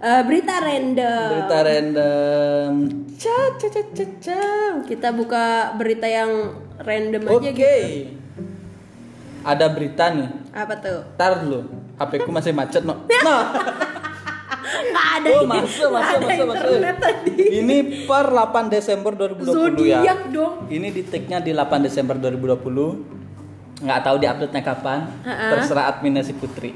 [0.05, 1.29] Eh, berita random.
[1.33, 2.71] Berita random.
[3.17, 3.83] Ca ca ca
[4.21, 4.43] ca.
[4.85, 7.51] Kita buka berita yang random Oke.
[7.51, 8.24] aja gitu.
[9.45, 10.29] Ada berita nih.
[10.57, 11.05] Apa tuh?
[11.21, 11.69] Tar dulu.
[12.01, 12.97] HP ku masih macet no.
[13.25, 13.45] Nah.
[14.65, 15.29] Nggak ada.
[15.39, 16.97] Oh, masuk, masuk, ada masuk, masuk.
[16.99, 17.33] tadi.
[17.63, 17.77] Ini
[18.09, 20.01] per 8 Desember 2020 ya.
[20.03, 20.55] Zodiak dong.
[20.67, 23.85] Ini di tag-nya di 8 Desember 2020.
[23.85, 25.01] Nggak tahu di upload-nya kapan.
[25.23, 25.47] Ha-ha.
[25.55, 26.73] Terserah adminnya si Putri.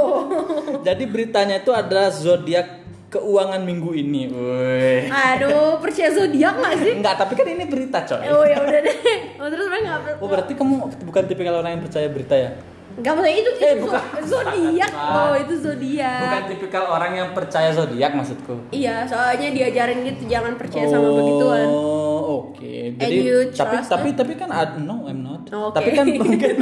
[0.86, 2.79] Jadi beritanya itu adalah zodiak
[3.10, 4.22] keuangan minggu ini.
[4.26, 5.10] Woi.
[5.10, 6.92] Aduh, percaya zodiak nggak sih?
[6.94, 8.22] Enggak, tapi kan ini berita, coy.
[8.24, 8.96] Oh ya udah deh.
[9.36, 12.52] Oh, terus mereka nggak per- Oh, berarti kamu bukan tipikal orang yang percaya berita ya?
[12.90, 14.02] nggak maksudnya itu Eh, itu bukan.
[14.20, 14.90] zodiak.
[14.92, 16.20] Oh itu zodiak.
[16.22, 18.54] Bukan tipikal orang yang percaya zodiak maksudku.
[18.68, 21.66] Iya, soalnya diajarin gitu jangan percaya sama begituan.
[21.66, 22.20] Oh,
[22.50, 22.74] oke.
[22.92, 25.46] Jadi you tapi trust tapi tapi kan ad- no, I'm not.
[25.48, 25.78] Oh, oke.
[25.78, 26.54] Tapi kan mungkin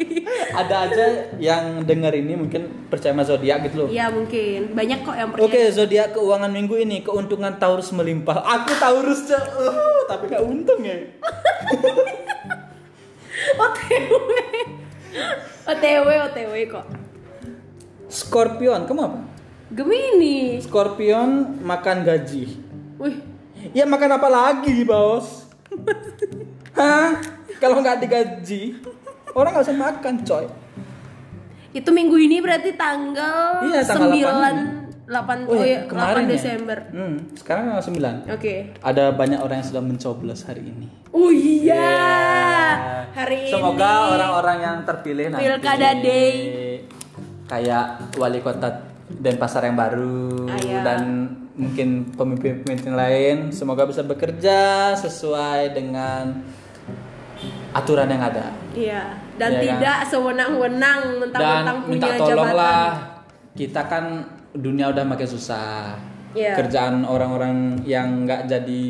[0.60, 1.04] ada aja
[1.36, 3.88] yang denger ini mungkin percaya sama zodiak gitu loh.
[3.88, 5.46] Iya mungkin banyak kok yang percaya.
[5.46, 8.42] Oke, zodiak keuangan minggu ini keuntungan Taurus melimpah.
[8.42, 9.44] Aku Taurus, Cok.
[9.56, 10.98] Uh, tapi gak untung ya.
[13.64, 14.26] OTW.
[15.70, 16.86] OTW OTW kok.
[18.10, 19.18] Scorpion, kamu apa?
[19.70, 20.58] Gemini.
[20.58, 22.58] Scorpion makan gaji.
[22.98, 23.16] Wih,
[23.70, 25.46] Ya makan apa lagi, Bos?
[26.78, 27.22] Hah?
[27.60, 28.80] Kalau nggak digaji,
[29.36, 30.48] orang nggak usah makan, coy.
[31.70, 34.80] Itu minggu ini berarti tanggal Iya, tanggal 9
[35.10, 36.30] 8 oh, ya, 8 kemarin ya?
[36.30, 36.78] Desember.
[36.88, 37.84] Hmm, sekarang tanggal
[38.22, 38.30] 9.
[38.30, 38.54] Oke.
[38.78, 40.86] Ada banyak orang yang sudah mencoblos hari ini.
[41.10, 41.74] Oh iya.
[41.74, 41.98] Iya.
[43.10, 46.34] Hari Semoga ini orang-orang yang terpilih nanti Pilkada Day.
[47.44, 50.86] kayak wali kota Denpasar yang baru Ah, iya.
[50.86, 51.02] dan
[51.52, 56.46] mungkin pemimpin-pemimpin lain semoga bisa bekerja sesuai dengan
[57.72, 59.02] aturan yang ada Iya,
[59.34, 59.60] dan kan?
[59.60, 62.56] tidak sewenang-wenang dan mentang-mentang minta punya tolong jabatan.
[62.56, 62.84] lah
[63.52, 64.04] kita kan
[64.52, 65.94] dunia udah makin susah
[66.30, 66.54] Iya.
[66.54, 68.82] kerjaan orang-orang yang nggak jadi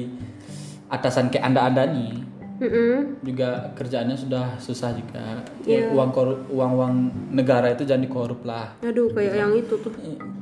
[0.86, 2.12] atasan kayak anda-anda nih
[2.60, 3.24] Mm-mm.
[3.24, 5.88] juga kerjaannya sudah susah juga Iya.
[5.90, 6.94] uang korup uang uang
[7.30, 9.88] negara itu jangan dikorup lah Aduh, kayak yang itu tuh.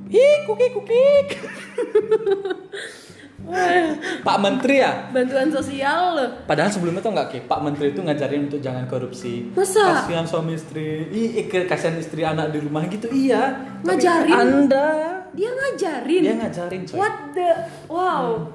[0.09, 1.27] Hik, kukik, kukik.
[4.27, 6.29] Pak Menteri ya Bantuan sosial loh.
[6.45, 9.51] Padahal sebelumnya tuh nggak Ki, Pak Menteri itu ngajarin untuk jangan korupsi.
[9.53, 10.05] Masa?
[10.05, 13.57] Kasihan suami istri, ih kasihan istri anak di rumah gitu, iya.
[13.81, 14.33] Tapi Ngajarin?
[14.35, 14.89] Anda,
[15.33, 16.21] Dia ngajarin.
[16.25, 16.97] dia ngajarin coy.
[16.99, 17.49] What the
[17.87, 18.49] wow.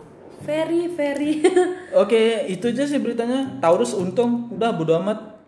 [0.43, 1.39] Very very.
[2.03, 3.63] Oke, itu aja sih beritanya.
[3.63, 5.39] Taurus untung, udah bodo amat.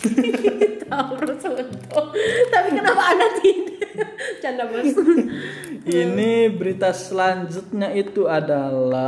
[0.88, 2.08] Taurus untung.
[2.48, 3.73] Tapi kenapa Anda tidak?
[4.42, 4.86] Canda bos.
[5.84, 9.04] Ini berita selanjutnya itu adalah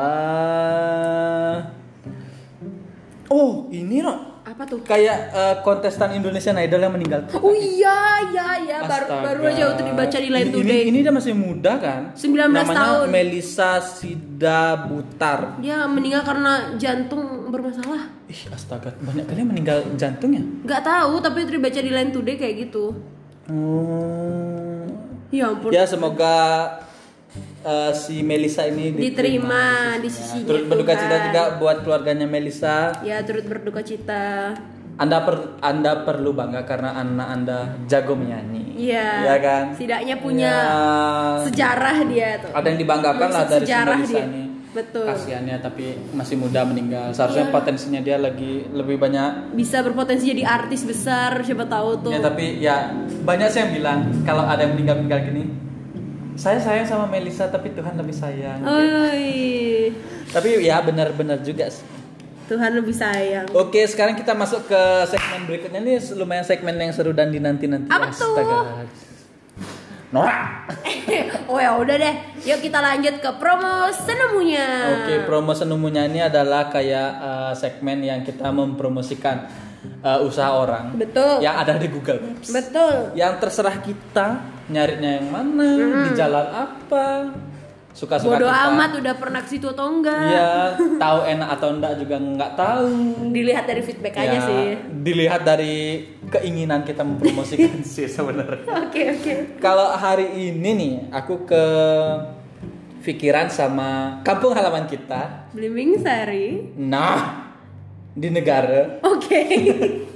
[3.27, 4.39] Oh, ini no.
[4.47, 4.79] Apa tuh?
[4.87, 7.27] Kayak eh, kontestan Indonesian Idol yang meninggal.
[7.43, 10.87] Oh iya iya iya baru baru aja untuk dibaca di Line Today.
[10.87, 12.15] Ini, ini dia masih muda kan?
[12.15, 13.07] 19 Namanya tahun.
[13.11, 15.59] Melisa Sida Butar.
[15.59, 18.07] Dia meninggal karena jantung bermasalah.
[18.31, 20.47] Ih, astaga, banyak kali meninggal jantungnya.
[20.63, 22.95] Nggak tahu tapi itu dibaca di Line Today kayak gitu.
[23.51, 24.66] Hmm.
[25.37, 25.71] Ya ampun.
[25.71, 26.37] Ya semoga
[27.63, 29.65] eh, si Melisa ini Diterima
[29.99, 31.03] di Ya, sisinya Turut berduka Tuhan.
[31.03, 32.97] cita juga buat keluarganya Melisa.
[33.03, 34.57] Ya turut berduka cita.
[34.97, 38.81] Anda per, Anda perlu bangga karena anak Anda jago menyanyi.
[38.81, 39.09] Iya.
[39.23, 39.65] Iya kan?
[39.73, 40.73] Setidaknya punya Ya,
[41.45, 42.51] sejarah dia tuh.
[42.51, 44.25] ada yang dibanggakan lah dari Sejarah dia.
[44.25, 44.43] ini.
[44.77, 45.09] Betul.
[45.09, 47.09] Kasihannya tapi masih muda meninggal.
[47.17, 47.55] Seharusnya Iya.
[47.57, 49.57] potensinya dia lagi lebih banyak.
[49.57, 52.13] Bisa berpotensi jadi artis besar siapa tahu tuh.
[52.13, 52.93] Ya tapi ya
[53.25, 55.43] banyak sih yang bilang kalau ada yang meninggal meninggal gini,
[56.37, 58.61] saya sayang sama Melisa tapi Tuhan lebih sayang.
[58.61, 59.89] Oi.
[60.29, 61.97] Tapi ya benar-benar juga sih.
[62.47, 63.51] Tuhan lebih sayang.
[63.59, 67.91] Oke, sekarang kita masuk ke segmen berikutnya nih lumayan segmen yang seru dan dinanti-nanti.
[67.91, 68.39] Apa tuh?
[70.17, 70.65] Nora.
[71.53, 72.15] oh ya udah deh.
[72.49, 74.97] Yuk kita lanjut ke promo senemunya.
[74.97, 79.45] Oke, promo senumunya ini adalah kayak eh, segmen yang kita mempromosikan
[80.01, 81.45] eh, usaha orang Betul.
[81.45, 82.49] yang ada di Google Maps.
[82.49, 83.13] Betul.
[83.13, 84.27] Yang terserah kita
[84.73, 85.71] nyarinya yang mana,
[86.09, 87.07] di jalan apa.
[87.97, 88.69] Suka-suka Bodoh kita.
[88.69, 90.21] amat udah pernah ke situ atau enggak?
[90.21, 90.53] Iya,
[91.01, 92.89] tahu enak atau enggak juga nggak tahu.
[93.33, 94.65] Dilihat dari feedback aja Ya, sih.
[95.01, 95.77] Dilihat dari
[96.29, 98.69] keinginan kita mempromosikan sih sebenarnya.
[98.85, 99.33] Oke oke.
[99.57, 101.65] Kalau hari ini nih, aku ke
[103.01, 105.49] pikiran sama kampung halaman kita.
[105.57, 106.77] Blimbing Sari.
[106.77, 107.49] Nah,
[108.13, 109.41] di negara, Oke.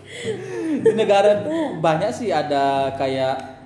[0.85, 3.60] di negara tuh banyak sih ada kayak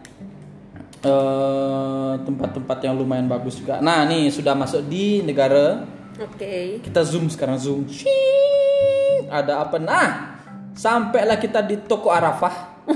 [2.25, 3.81] tempat-tempat yang lumayan bagus juga.
[3.81, 5.85] Nah, nih sudah masuk di negara.
[6.17, 6.81] Oke.
[6.81, 7.85] Kita zoom sekarang zoom.
[9.29, 9.77] Ada apa?
[9.83, 10.09] Nah,
[10.73, 12.85] sampailah kita di toko Arafah.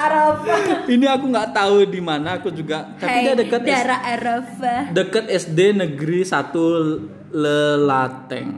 [0.00, 0.88] Arafah.
[0.88, 2.96] Ini aku nggak tahu di mana, aku juga.
[2.96, 4.80] Tapi dia dekat daerah Arafah.
[4.94, 8.48] dekat SD Negeri 1 Lelateng.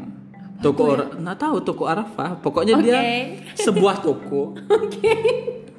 [0.63, 2.39] Toko Ar- nggak tahu toko Arafah.
[2.39, 3.43] Pokoknya dia Oke.
[3.59, 4.55] sebuah toko.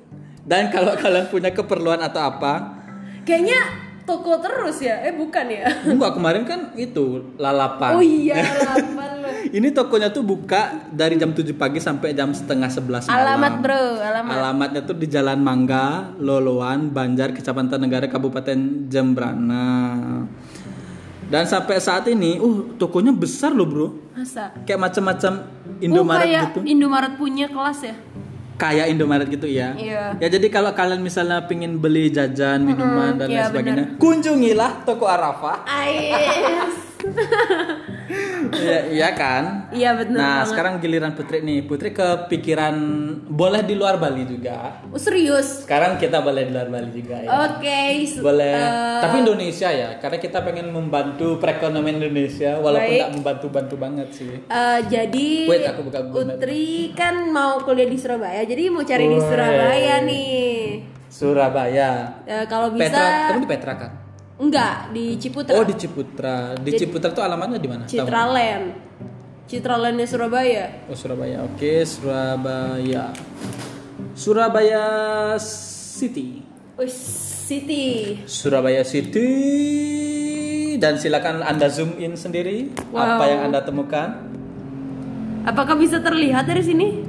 [0.43, 2.83] Dan kalau kalian punya keperluan atau apa,
[3.23, 3.59] Kayaknya
[4.03, 4.99] toko terus ya?
[5.07, 5.63] Eh bukan ya?
[5.95, 7.91] enggak kemarin kan itu lalapan.
[7.95, 8.43] Oh iya,
[8.75, 9.31] lapan loh.
[9.47, 13.15] Ini tokonya tuh buka dari jam 7 pagi sampai jam setengah 11 malam.
[13.15, 14.31] Alamat bro, alamat.
[14.35, 19.67] Alamatnya tuh di Jalan Mangga, Loloan, Banjar, Kecamatan Negara, Kabupaten Jembrana.
[21.23, 23.87] Dan sampai saat ini, uh, tokonya besar loh bro.
[24.13, 24.51] Masa?
[24.67, 26.59] Kayak macam-macam oh Indomaret kayak gitu.
[26.67, 27.95] Indomaret punya kelas ya?
[28.55, 29.73] Kayak Indomaret gitu ya.
[29.73, 30.17] Iya.
[30.21, 35.09] Ya jadi kalau kalian misalnya pingin beli jajan, minuman dan lain iya, sebagainya, kunjungilah toko
[35.09, 35.65] Arafah.
[35.65, 36.92] Ais.
[38.53, 39.43] Iya, iya kan?
[39.69, 40.13] Iya benar.
[40.13, 40.47] Nah, banget.
[40.49, 41.59] sekarang giliran Putri nih.
[41.63, 42.75] Putri kepikiran
[43.25, 44.83] boleh di luar Bali juga.
[44.85, 45.63] Oh, serius?
[45.63, 47.29] Sekarang kita boleh di luar Bali juga ya.
[47.49, 47.81] Oke.
[48.03, 48.53] s- Boleh.
[48.53, 52.99] eh, Tapi Indonesia ya, karena kita pengen membantu perekonomian Indonesia walaupun Baik.
[53.01, 54.31] nggak membantu-bantu banget sih.
[54.43, 56.35] eh, jadi Wait, aku buka Google Map.
[56.37, 59.23] Utri kan mau kuliah di Surabaya, jadi mau cari di Woi.
[59.23, 60.53] Surabaya nih.
[61.07, 61.89] Surabaya.
[62.23, 63.91] Eh, kalau bisa Petra, kamu di Petra kan?
[64.39, 65.53] Enggak di Ciputra.
[65.57, 66.55] Oh, di Ciputra.
[66.57, 67.83] Di Ciputra tuh alamatnya di mana?
[67.85, 68.65] Citraland.
[69.45, 70.65] Citralandnya Surabaya.
[70.89, 71.43] Oh, Surabaya.
[71.45, 73.13] Oke, Surabaya.
[74.13, 74.83] Surabaya
[75.41, 76.41] City.
[76.79, 78.17] Oh, City.
[78.25, 79.29] Surabaya City
[80.79, 83.19] dan silakan Anda zoom in sendiri Wow.
[83.19, 84.09] apa yang Anda temukan.
[85.43, 87.03] Apakah bisa terlihat dari sini?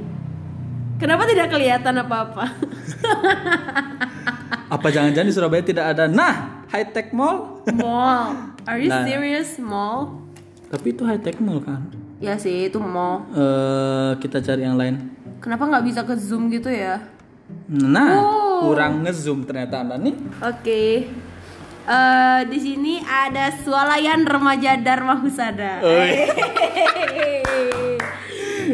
[0.99, 2.45] Kenapa tidak kelihatan apa-apa?
[4.65, 6.05] Apa jangan-jangan di Surabaya tidak ada?
[6.05, 7.61] Nah, high tech mall.
[7.71, 8.33] mall.
[8.65, 9.05] Are you Nah.
[9.05, 9.61] serious?
[9.61, 10.25] Mall?
[10.67, 11.85] Tapi itu high tech mall kan.
[12.17, 13.29] Ya sih, itu mall.
[13.29, 14.97] Eh kita cari yang lain.
[15.37, 16.97] Kenapa nggak bisa ke zoom gitu ya?
[17.69, 18.65] Nah, Oh.
[18.65, 20.15] kurang ngezoom ternyata Anda nih.
[20.41, 20.83] Oke.
[21.85, 25.77] Eh di sini ada swalayan remaja Dharma Husada.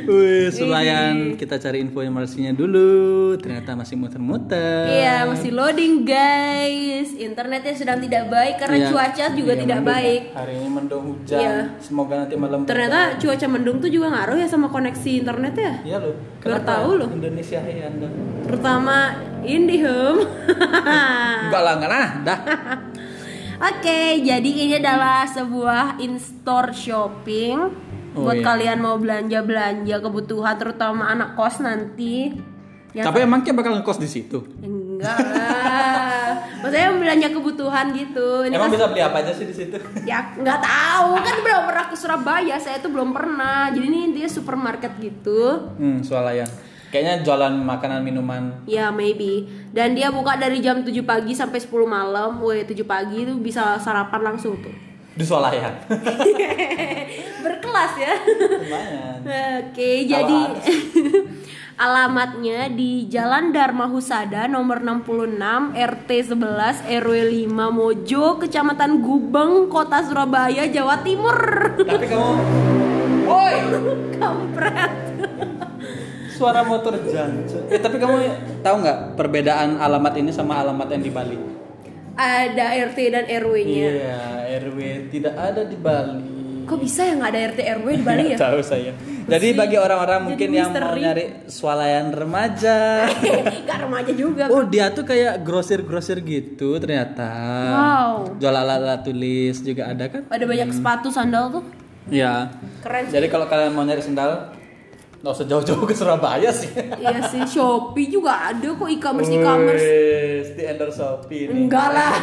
[0.03, 2.91] Wih, selayan kita cari info informasinya dulu.
[3.35, 4.87] Ternyata masih muter-muter.
[4.87, 7.13] Iya, masih loading guys.
[7.13, 8.87] Internetnya sedang tidak baik karena Iya.
[8.89, 9.93] cuaca juga Iya, tidak mendung.
[9.93, 10.21] baik.
[10.31, 11.37] Hari ini mendung hujan.
[11.37, 11.55] Iya.
[11.77, 12.59] Semoga nanti malam.
[12.63, 15.73] Ternyata cuaca mendung tuh juga ngaruh ya sama koneksi internet ya.
[15.83, 16.15] Iya loh.
[16.39, 17.09] Baru tahu loh.
[17.11, 18.07] Indonesia ya Anda.
[18.45, 18.97] Terutama
[19.41, 20.21] IndiHome.
[21.45, 22.07] Enggak lah, enggak lah.
[22.23, 22.39] Dah.
[23.61, 27.69] Oke, jadi ini adalah sebuah in-store shopping
[28.11, 28.43] Oh, buat iya.
[28.43, 32.35] kalian mau belanja-belanja kebutuhan terutama anak kos nanti.
[32.91, 34.43] Ya, Tapi emangnya bakal ngekos di situ?
[34.59, 36.35] enggak lah.
[36.61, 38.43] Maksudnya belanja kebutuhan gitu.
[38.43, 39.79] Ini Emang kan- bisa beli apa aja sih di situ?
[40.03, 42.55] Ya nggak tahu kan belum pernah ke Surabaya.
[42.59, 43.71] Saya tuh belum pernah.
[43.71, 45.71] Jadi ini dia supermarket gitu.
[45.79, 46.51] Hmm, swalayan.
[46.91, 48.67] Kayaknya jualan makanan minuman.
[48.67, 49.47] Ya maybe.
[49.71, 52.43] Dan dia buka dari jam 7 pagi sampai 10 malam.
[52.43, 54.90] Woi 7 pagi itu bisa sarapan langsung tuh.
[55.11, 55.75] Di swalayan.
[57.43, 58.13] Berkelas ya.
[58.23, 59.19] Lumayan.
[59.67, 60.39] Oke, jadi
[61.85, 67.15] alamatnya di Jalan Dharma Husada nomor 66 RT 11 RW
[67.49, 71.37] 5 Mojo, Kecamatan Gubeng, Kota Surabaya, Jawa Timur.
[71.75, 72.29] Tapi kamu
[73.31, 73.55] Woi,
[74.15, 74.93] Kampret.
[76.31, 77.69] suara motor jancuk.
[77.69, 78.15] Eh, tapi kamu
[78.65, 81.37] tahu nggak perbedaan alamat ini sama alamat yang di Bali?
[82.15, 83.87] Ada RT dan RW-nya.
[83.87, 84.21] Iya,
[84.67, 84.79] RW
[85.11, 86.41] tidak ada di Bali.
[86.67, 88.37] Kok bisa ya nggak ada RT RW di Bali ya?
[88.47, 88.93] Tahu saya.
[89.31, 93.05] Jadi bagi orang-orang mungkin yang mau nyari swalayan remaja.
[93.69, 94.49] Gak remaja juga.
[94.49, 97.31] Oh, dia tuh kayak grosir-grosir gitu ternyata.
[97.69, 98.11] Wow.
[98.41, 100.25] Jual alat-alat tulis juga ada kan?
[100.27, 101.63] Ada banyak sepatu sandal tuh.
[102.09, 102.49] Iya.
[102.81, 103.13] Keren sih.
[103.13, 104.51] Jadi kalau kalian mau nyari sendal,
[105.21, 106.73] nggak usah jauh-jauh ke Surabaya sih.
[106.97, 109.87] Iya sih, Shopee juga ada kok e-commerce e-commerce.
[110.57, 111.53] Di endorse Shopee nih.
[111.53, 112.13] Enggak lah.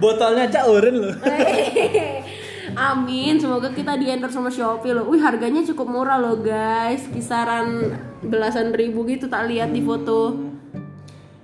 [0.00, 1.14] Botolnya aja oren loh.
[2.88, 5.04] Amin, semoga kita di endorse sama Shopee loh.
[5.12, 7.04] Wih, harganya cukup murah loh, guys.
[7.12, 7.92] Kisaran
[8.24, 10.32] belasan ribu gitu tak lihat di foto.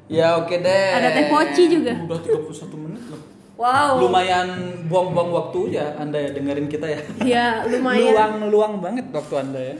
[0.08, 0.88] Ya oke deh.
[0.96, 1.92] Ada teh poci juga.
[2.00, 3.20] Udah 31 menit loh.
[3.54, 4.02] Wow.
[4.02, 4.48] Lumayan
[4.90, 7.00] buang-buang waktu ya Anda ya dengerin kita ya.
[7.22, 8.08] Ya, lumayan.
[8.08, 9.76] Luang-luang banget waktu Anda ya.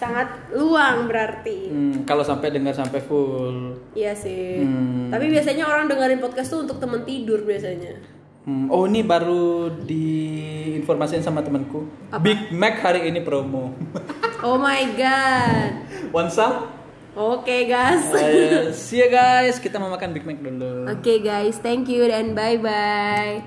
[0.00, 1.68] Sangat luang berarti.
[1.68, 3.76] Hmm, kalau sampai dengar sampai full.
[3.92, 4.64] Iya sih.
[4.64, 5.12] Hmm.
[5.12, 8.00] Tapi biasanya orang dengerin podcast tuh untuk temen tidur biasanya.
[8.48, 11.84] Hmm, oh ini baru diinformasiin sama temanku.
[12.24, 13.76] Big Mac hari ini promo.
[14.40, 15.84] Oh my god.
[16.16, 16.72] One some?
[17.12, 18.08] Oke guys.
[18.16, 20.88] Eh, see ya guys, kita mau makan Big Mac dulu.
[20.88, 23.44] Oke guys, thank you dan bye bye.